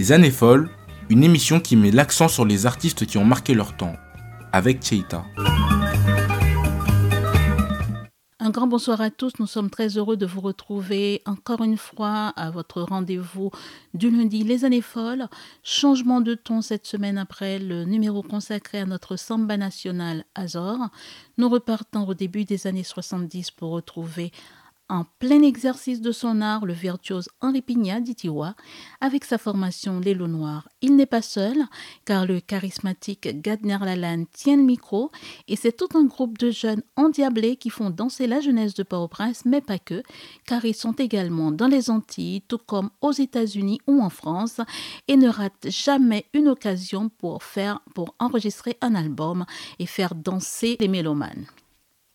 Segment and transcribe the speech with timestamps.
[0.00, 0.70] Les années folles,
[1.10, 3.96] une émission qui met l'accent sur les artistes qui ont marqué leur temps,
[4.50, 5.26] avec Cheita.
[8.38, 9.34] Un grand bonsoir à tous.
[9.38, 13.50] Nous sommes très heureux de vous retrouver encore une fois à votre rendez-vous
[13.92, 15.28] du lundi Les années folles.
[15.62, 20.78] Changement de ton cette semaine après le numéro consacré à notre samba national Azor.
[21.36, 24.32] Nous repartons au début des années 70 pour retrouver
[24.90, 28.56] en plein exercice de son art, le virtuose Henri Pignat d'Itiwa,
[29.00, 30.68] avec sa formation L'élo noir.
[30.82, 31.56] Il n'est pas seul,
[32.04, 35.12] car le charismatique Gadner Lalanne tient le micro,
[35.46, 39.44] et c'est tout un groupe de jeunes endiablés qui font danser la jeunesse de Port-au-Prince,
[39.44, 40.02] mais pas que,
[40.44, 44.60] car ils sont également dans les Antilles, tout comme aux États-Unis ou en France,
[45.06, 49.44] et ne ratent jamais une occasion pour faire, pour enregistrer un album
[49.78, 51.46] et faire danser les mélomanes.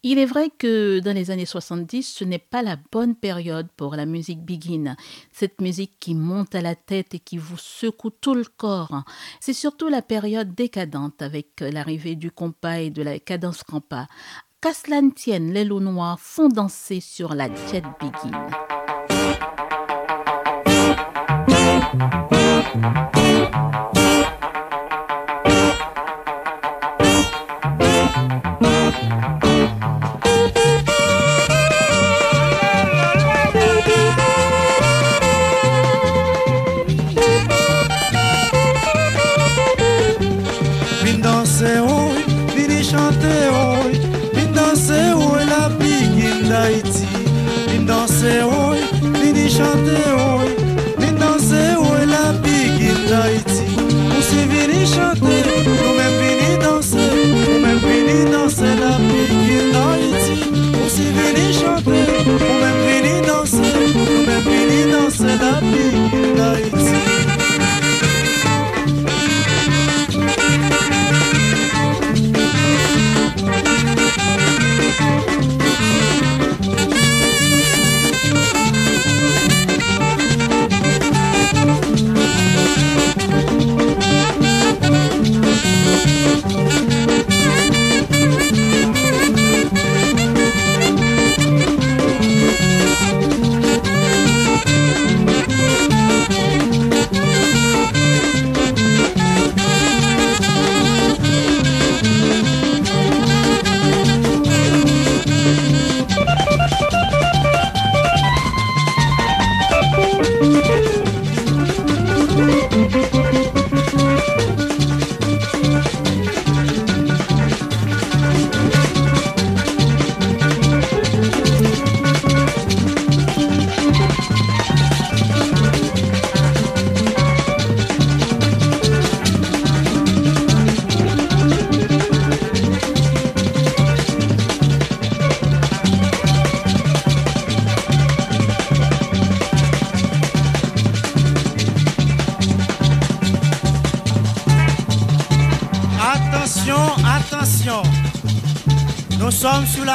[0.08, 3.96] Il est vrai que dans les années 70, ce n'est pas la bonne période pour
[3.96, 4.96] la musique begin,
[5.32, 9.02] cette musique qui monte à la tête et qui vous secoue tout le corps.
[9.40, 14.08] C'est surtout la période décadente avec l'arrivée du compas et de la cadence campa.
[14.62, 18.46] Qu'à cela tienne, les loups noirs font danser sur la jet begin.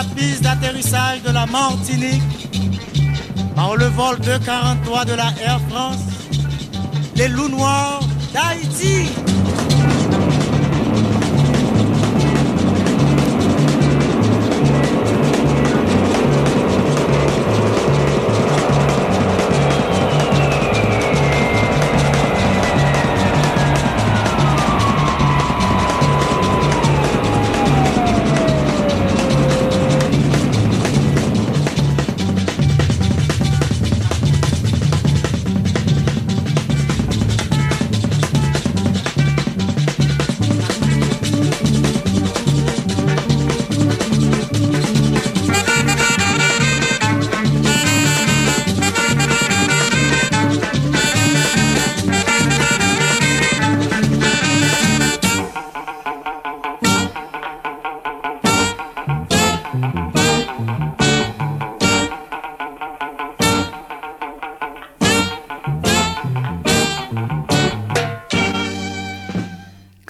[0.02, 2.22] De la Martinique
[3.54, 5.98] par le vol 243 de la Air France,
[7.16, 8.00] les loups noirs
[8.32, 9.19] d'Haïti.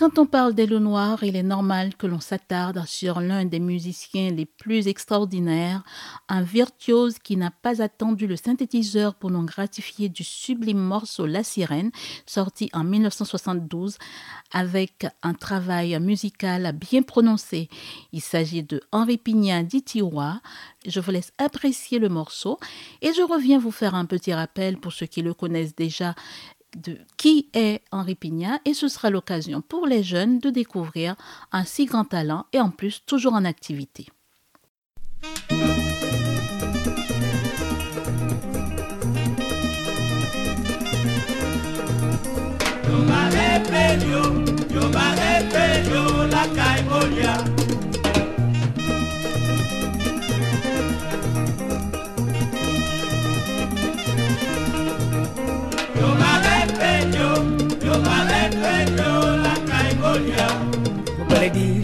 [0.08, 4.46] Parle des loups noirs, il est normal que l'on s'attarde sur l'un des musiciens les
[4.46, 5.82] plus extraordinaires,
[6.28, 11.42] un virtuose qui n'a pas attendu le synthétiseur pour nous gratifier du sublime morceau La
[11.42, 11.90] Sirène,
[12.24, 13.98] sorti en 1972
[14.52, 17.68] avec un travail musical bien prononcé.
[18.12, 20.40] Il s'agit de Henri Pignat d'Itiwa.
[20.86, 22.58] Je vous laisse apprécier le morceau
[23.02, 26.14] et je reviens vous faire un petit rappel pour ceux qui le connaissent déjà
[26.76, 31.16] de qui est Henri Pignat et ce sera l'occasion pour les jeunes de découvrir
[31.52, 34.06] un si grand talent et en plus toujours en activité.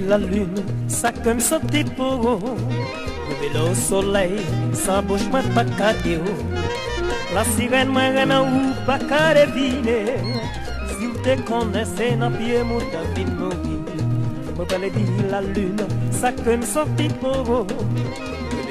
[0.07, 1.61] La lune, ça comme son
[1.97, 2.41] pour
[3.55, 4.41] Le au soleil,
[4.73, 5.65] sa bouche m'a pas
[7.35, 13.27] La sirène m'a rien ou pas Si vous te connaissez, n'a pied mon tapis
[14.59, 16.87] Me dit la lune, ça comme son
[17.21, 17.67] pour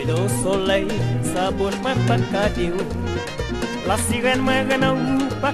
[0.08, 0.88] Le au soleil,
[1.34, 2.22] sa bouche m'a pas
[3.88, 4.96] La sirène m'a rien ou
[5.42, 5.54] pas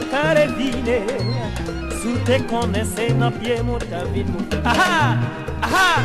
[2.25, 4.25] te connaissez, n'a pied mon tapis
[4.65, 5.17] Aha!
[5.61, 6.01] Aha!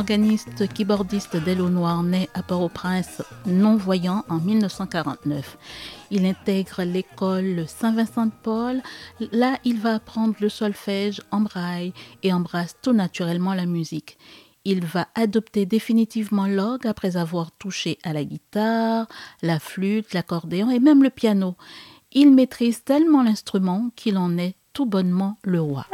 [0.00, 5.58] L'organiste keyboardiste d'Elo Noir, né à Port-au-Prince, non-voyant en 1949.
[6.10, 8.80] Il intègre l'école Saint-Vincent-de-Paul.
[9.30, 11.92] Là, il va apprendre le solfège en braille
[12.22, 14.16] et embrasse tout naturellement la musique.
[14.64, 19.06] Il va adopter définitivement l'orgue après avoir touché à la guitare,
[19.42, 21.56] la flûte, l'accordéon et même le piano.
[22.12, 25.84] Il maîtrise tellement l'instrument qu'il en est tout bonnement le roi.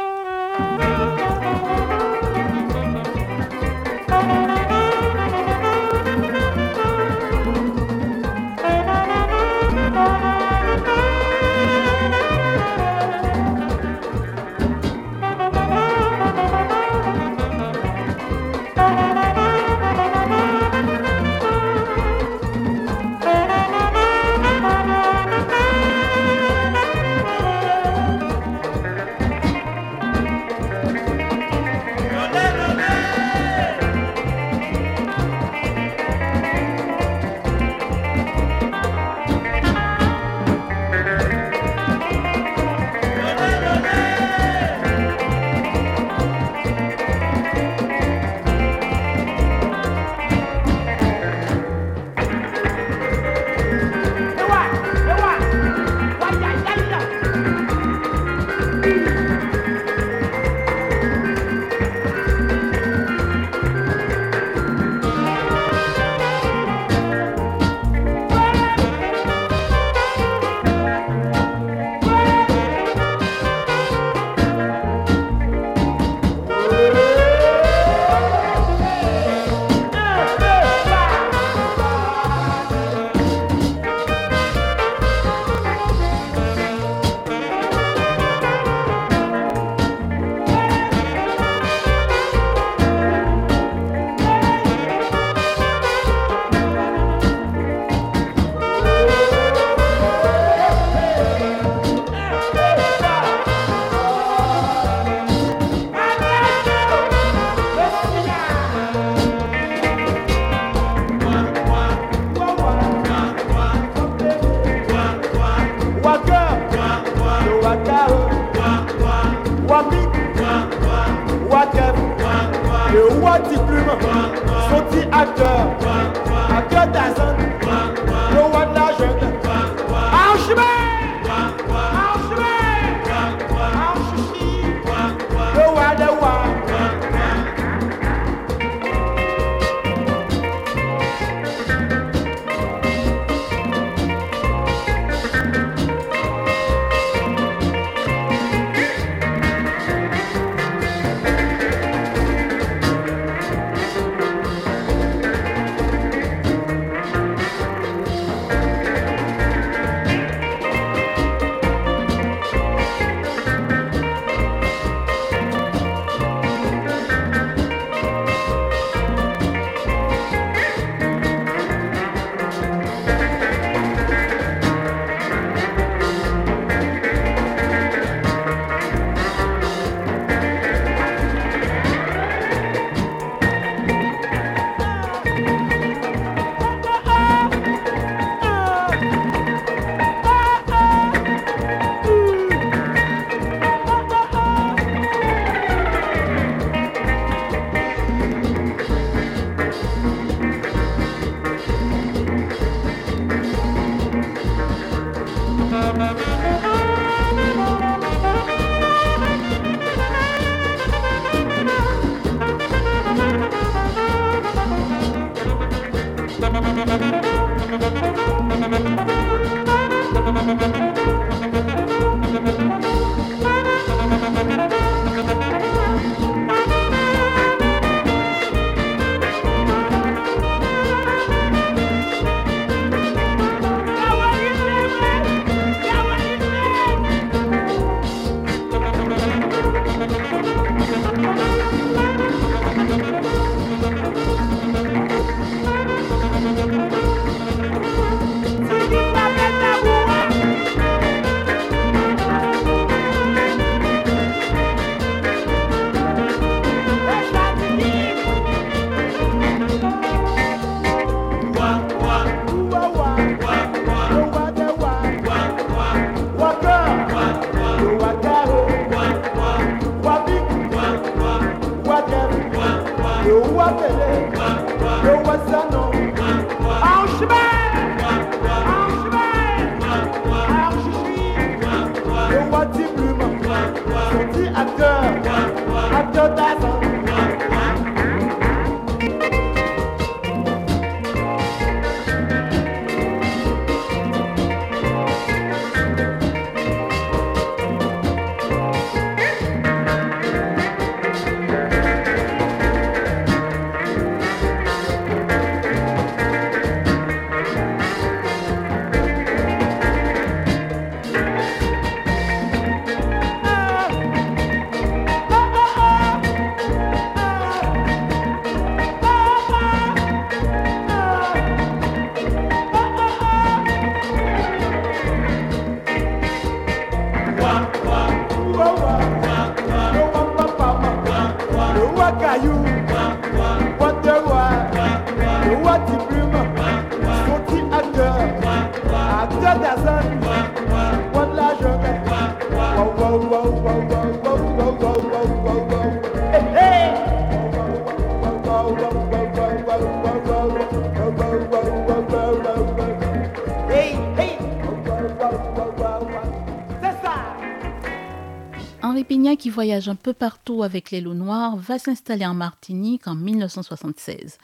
[359.57, 364.37] Voyage un peu partout avec les loups noirs, va s'installer en Martinique en 1976.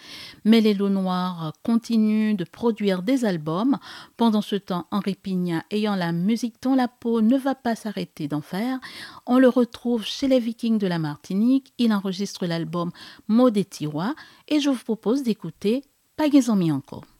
[0.43, 3.77] Mais les loups noirs continuent de produire des albums.
[4.17, 8.27] Pendant ce temps, Henri Pignat, ayant la musique dans la peau, ne va pas s'arrêter
[8.27, 8.79] d'en faire.
[9.27, 11.73] On le retrouve chez les Vikings de la Martinique.
[11.77, 12.89] Il enregistre l'album
[13.27, 14.15] Mot des Tiroirs
[14.47, 15.83] et je vous propose d'écouter
[16.17, 17.12] Pagaison encore.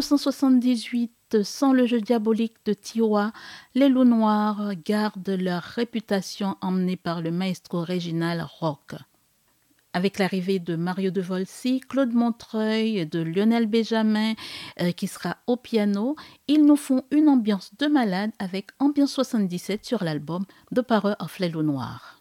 [0.00, 3.32] 1978, sans le jeu diabolique de Tiwa,
[3.74, 8.94] les loups noirs gardent leur réputation emmenée par le maestro régional rock.
[9.92, 14.32] Avec l'arrivée de Mario de Volsi, Claude Montreuil et de Lionel Benjamin,
[14.80, 16.16] euh, qui sera au piano,
[16.48, 21.38] ils nous font une ambiance de malade avec Ambiance 77 sur l'album The Power of
[21.40, 22.19] les loups noirs.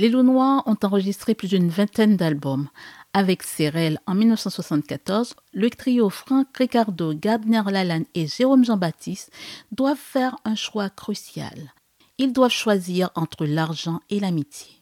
[0.00, 2.68] Les Loups Noirs ont enregistré plus d'une vingtaine d'albums.
[3.14, 9.32] Avec Cérel en 1974, le trio Franck Ricardo, Gardner Lalanne et Jérôme Jean-Baptiste
[9.72, 11.74] doivent faire un choix crucial.
[12.16, 14.77] Ils doivent choisir entre l'argent et l'amitié.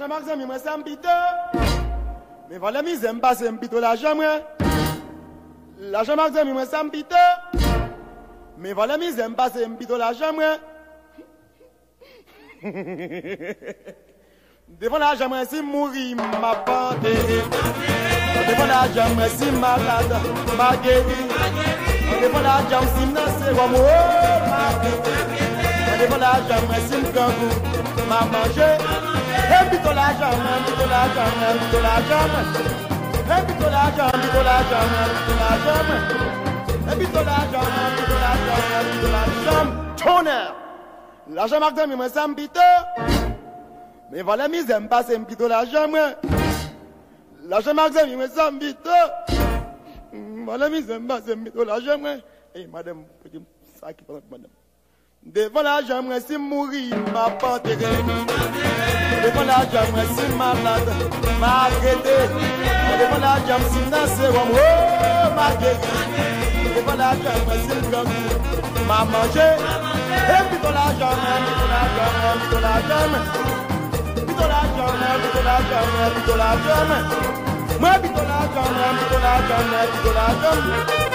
[0.00, 0.46] L'argent marque mi.
[2.48, 4.40] Mais voilà mi j'aime pas c'est m'pito l'argent moi.
[5.78, 7.14] L'argent marque mi moi ça m'pito.
[8.56, 10.56] Mais voilà mi j'aime pas c'est m'pito l'argent moi.
[14.80, 17.12] Devant l'argent moi si mourir m'a panté.
[18.48, 20.16] Devant l'argent moi si malade
[20.56, 21.28] m'a guéri.
[22.22, 23.80] Devant l'argent si m'nassé comme oh
[24.48, 26.00] m'a guéri.
[26.00, 27.50] Devant l'argent moi si m'kangou
[28.08, 29.09] m'a mangé.
[29.50, 32.30] Embito la jam, embito la jam, embito la jam.
[33.36, 34.56] Embito la jam, embito la
[38.20, 38.34] la
[40.24, 40.54] la.
[44.12, 46.14] Mais voilà zem pas mbito la jam mwen.
[47.48, 48.90] La jam ak demi mwen sa mbito.
[50.46, 52.20] Voilà mi zem pas se mbito la jam mwen.
[52.54, 53.04] Eh madame,
[54.30, 54.50] madame.
[55.22, 57.30] Devant la jambe, si mourir, m'a
[59.20, 59.30] enterré.
[59.30, 60.90] Devant la jambe, si malade,
[61.40, 62.16] m'a regretté.
[63.00, 64.46] Devant la jambe, si nassé, oh,
[65.34, 65.90] m'a guéri.
[66.76, 68.12] Devant la jambe, si le gang,
[68.88, 69.48] m'a mangé.
[70.10, 73.16] Et puis dans la jambe, puis dans la jambe, puis dans la jambe.
[74.16, 75.44] Puis dans la jambe, puis dans
[80.82, 81.09] la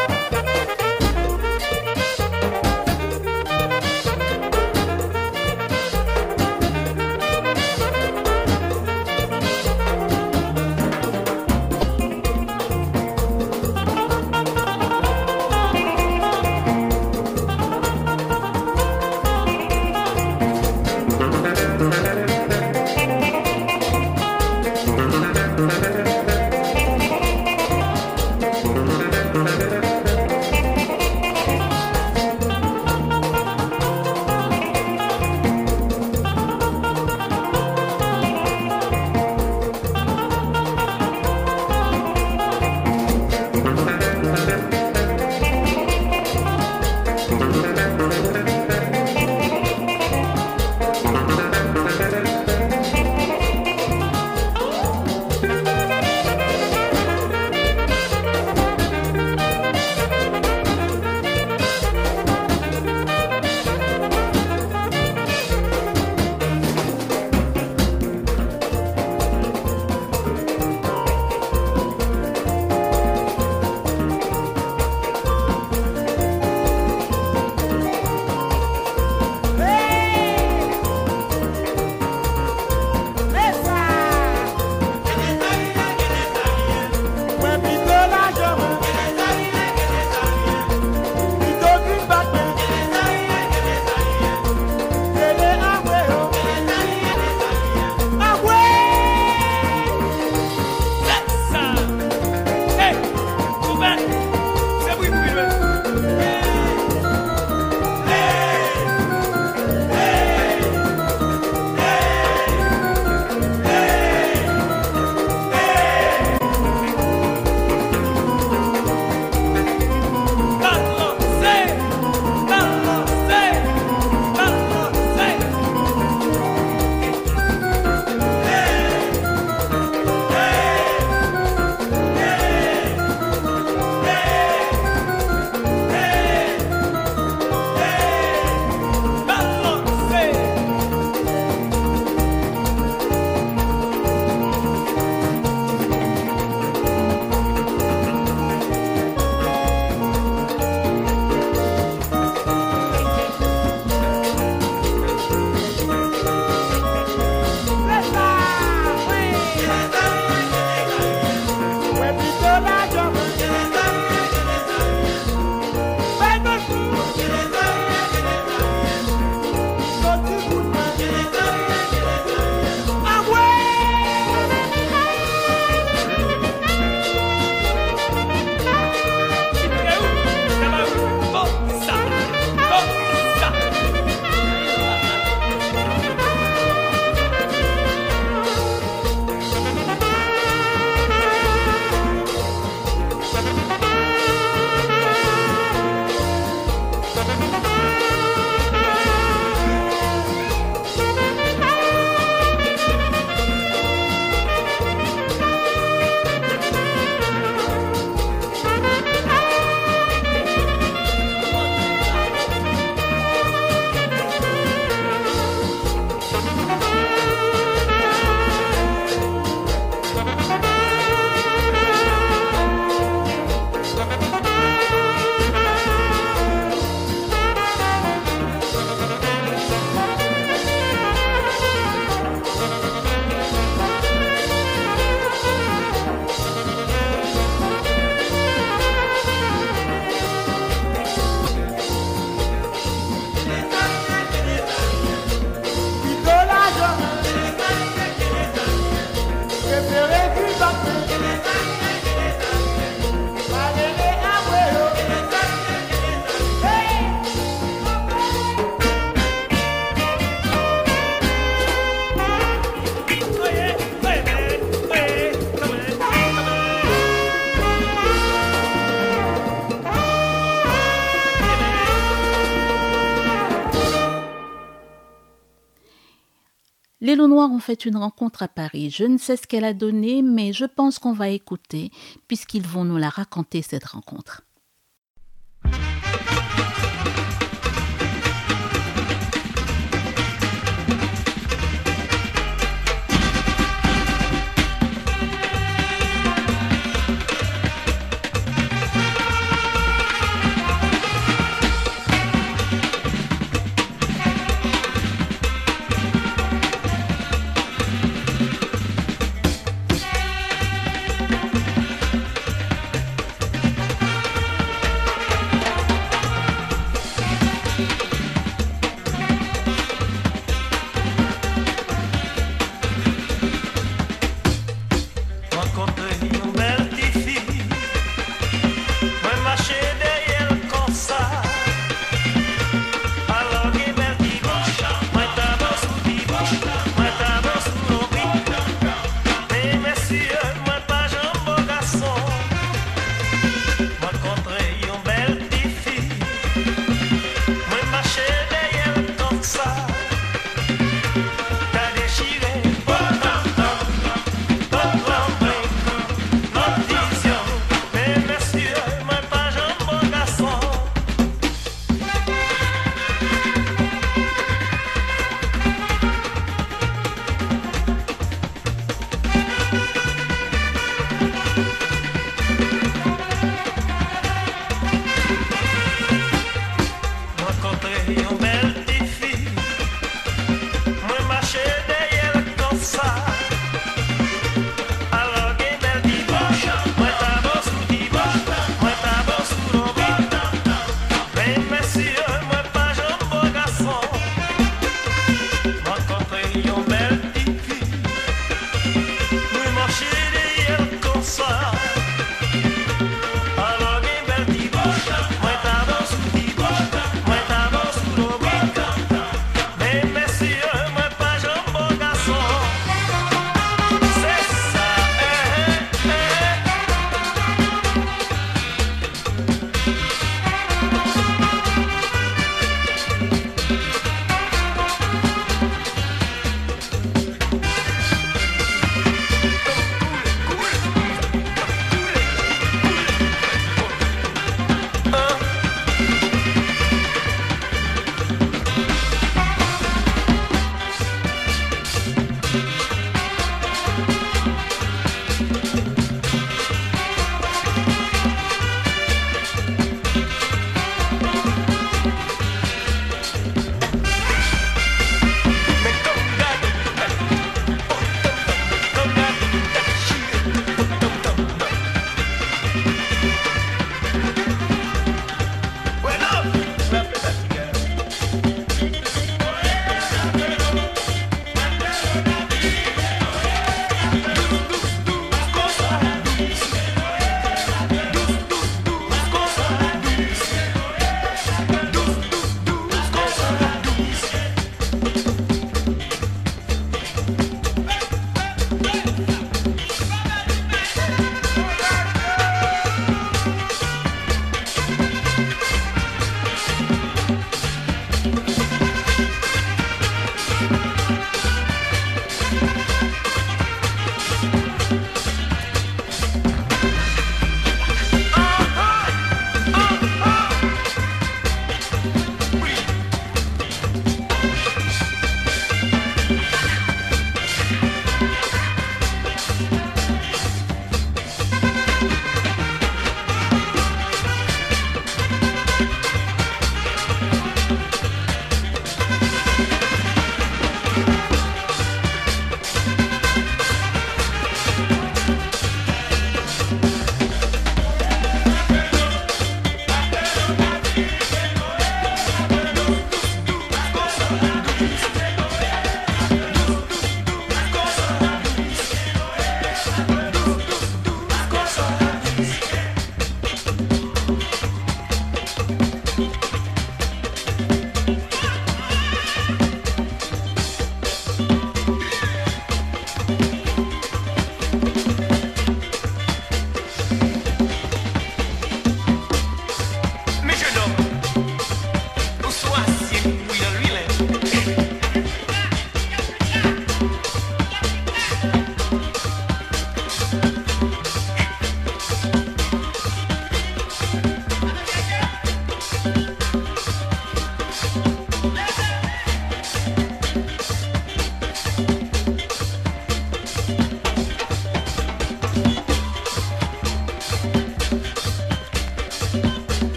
[277.65, 278.91] fait une rencontre à Paris.
[278.91, 281.89] Je ne sais ce qu'elle a donné, mais je pense qu'on va écouter,
[282.27, 284.43] puisqu'ils vont nous la raconter, cette rencontre.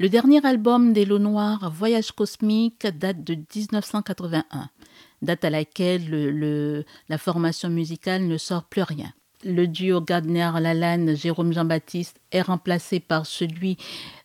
[0.00, 4.70] Le dernier album des Lots Noirs, Voyage cosmique, date de 1981,
[5.20, 9.12] date à laquelle la formation musicale ne sort plus rien.
[9.44, 13.76] Le duo Gardner-Lalanne, Jérôme Jean-Baptiste, est remplacé par celui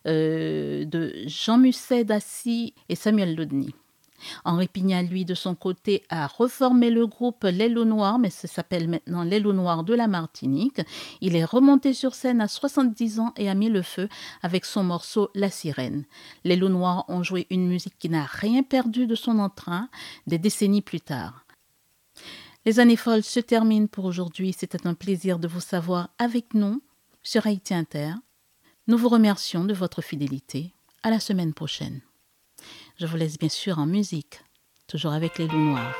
[0.06, 3.74] euh, de Jean Musset d'Assy et Samuel Lodny.
[4.44, 8.88] Henri Pignat, lui, de son côté, a reformé le groupe L'Elo Noir, mais ça s'appelle
[8.88, 10.80] maintenant L'Elo Noir de la Martinique.
[11.20, 14.08] Il est remonté sur scène à 70 ans et a mis le feu
[14.42, 16.04] avec son morceau La Sirène.
[16.44, 19.88] L'Elo Noir ont joué une musique qui n'a rien perdu de son entrain
[20.26, 21.44] des décennies plus tard.
[22.64, 24.52] Les années folles se terminent pour aujourd'hui.
[24.52, 26.82] C'était un plaisir de vous savoir avec nous
[27.22, 28.14] sur Haïti Inter.
[28.88, 30.72] Nous vous remercions de votre fidélité.
[31.02, 32.00] À la semaine prochaine.
[32.98, 34.40] Je vous laisse bien sûr en musique,
[34.86, 35.94] toujours avec les loups noirs.